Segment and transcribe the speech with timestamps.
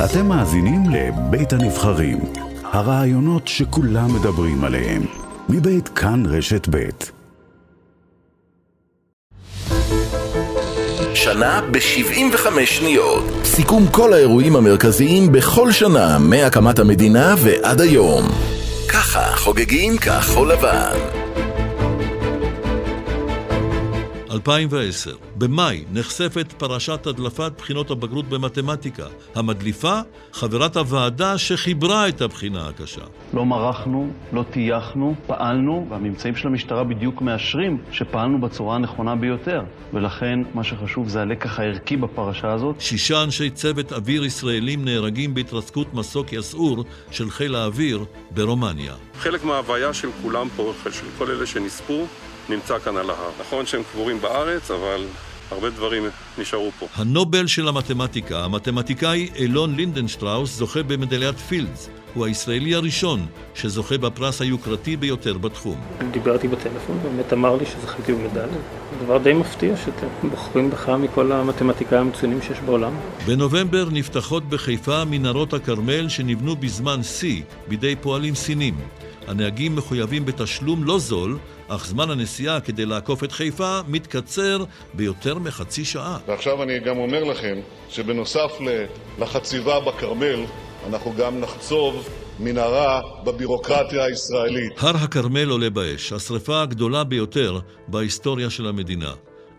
[0.00, 2.18] אתם מאזינים לבית הנבחרים,
[2.64, 5.02] הרעיונות שכולם מדברים עליהם,
[5.48, 7.12] מבית כאן רשת בית.
[11.14, 13.24] שנה ב-75 שניות.
[13.44, 18.24] סיכום כל האירועים המרכזיים בכל שנה מהקמת המדינה ועד היום.
[18.88, 21.21] ככה חוגגים כחול לבן.
[24.32, 25.16] 2010.
[25.36, 29.06] במאי נחשפת פרשת הדלפת בחינות הבגרות במתמטיקה.
[29.34, 30.00] המדליפה,
[30.32, 33.00] חברת הוועדה שחיברה את הבחינה הקשה.
[33.34, 39.62] לא מרחנו, לא טייחנו, פעלנו, והממצאים של המשטרה בדיוק מאשרים שפעלנו בצורה הנכונה ביותר.
[39.92, 42.80] ולכן, מה שחשוב זה הלקח הערכי בפרשה הזאת.
[42.80, 48.94] שישה אנשי צוות אוויר ישראלים נהרגים בהתרסקות מסוק יסעור של חיל האוויר ברומניה.
[49.18, 52.06] חלק מההוויה של כולם פה, של כל אלה שנספו,
[52.48, 53.30] נמצא כאן על ההר.
[53.40, 55.04] נכון שהם קבורים בארץ, אבל
[55.50, 56.02] הרבה דברים
[56.38, 56.86] נשארו פה.
[56.94, 61.88] הנובל של המתמטיקה, המתמטיקאי אילון לינדנשטראוס, זוכה במדליית פילדס.
[62.14, 65.80] הוא הישראלי הראשון שזוכה בפרס היוקרתי ביותר בתחום.
[66.10, 68.46] דיברתי בטלפון, באמת אמר לי שזכיתי במדליה.
[68.46, 72.92] זה דבר די מפתיע שאתם בוחרים בך מכל המתמטיקאים המצוינים שיש בעולם.
[73.26, 78.74] בנובמבר נפתחות בחיפה מנהרות הכרמל שנבנו בזמן שיא בידי פועלים סינים.
[79.26, 85.84] הנהגים מחויבים בתשלום לא זול, אך זמן הנסיעה כדי לעקוף את חיפה מתקצר ביותר מחצי
[85.84, 86.18] שעה.
[86.28, 88.52] ועכשיו אני גם אומר לכם שבנוסף
[89.18, 90.44] לחציבה בכרמל,
[90.88, 92.08] אנחנו גם נחצוב
[92.40, 94.72] מנהרה בבירוקרטיה הישראלית.
[94.78, 99.12] הר הכרמל עולה באש, השרפה הגדולה ביותר בהיסטוריה של המדינה.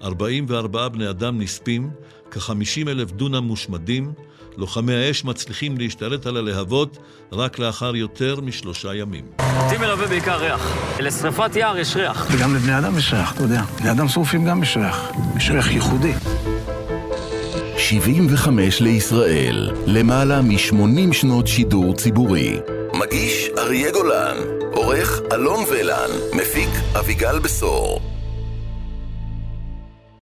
[0.03, 1.89] 44 בני אדם נספים,
[2.31, 4.13] כ-50 אלף דונם מושמדים,
[4.57, 6.97] לוחמי האש מצליחים להשתלט על הלהבות
[7.31, 9.25] רק לאחר יותר משלושה ימים.
[9.39, 10.77] אותי מלווה בעיקר ריח.
[10.99, 12.27] לשרפת יער יש ריח.
[12.31, 13.61] וגם לבני אדם יש ריח, אתה יודע.
[13.79, 15.11] בני אדם שרופים גם יש ריח.
[15.37, 16.13] יש ריח ייחודי.
[17.77, 22.59] 75 לישראל, למעלה מ-80 שנות שידור ציבורי.
[22.93, 24.37] מגיש אריה גולן,
[24.73, 28.12] עורך אלון ולן, מפיק אביגל בשור.